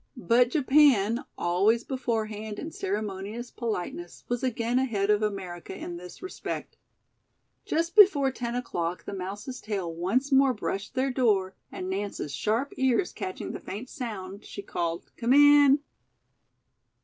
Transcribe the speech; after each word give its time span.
But 0.17 0.49
Japan, 0.49 1.25
always 1.37 1.83
beforehand 1.83 2.57
in 2.57 2.71
ceremonious 2.71 3.51
politeness, 3.51 4.23
was 4.27 4.41
again 4.41 4.79
ahead 4.79 5.11
of 5.11 5.21
America 5.21 5.77
in 5.77 5.97
this 5.97 6.23
respect. 6.23 6.75
Just 7.65 7.95
before 7.95 8.31
ten 8.31 8.55
o'clock 8.55 9.05
the 9.05 9.13
mouse's 9.13 9.61
tail 9.61 9.93
once 9.93 10.31
more 10.31 10.55
brushed 10.55 10.95
their 10.95 11.11
door 11.11 11.55
and 11.71 11.87
Nance's 11.87 12.33
sharp 12.33 12.73
ears 12.77 13.13
catching 13.13 13.51
the 13.51 13.59
faint 13.59 13.89
sound, 13.89 14.43
she 14.43 14.63
called, 14.63 15.11
"Come 15.17 15.33
in." 15.33 15.81